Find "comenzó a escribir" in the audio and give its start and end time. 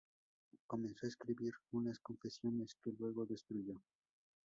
0.65-1.53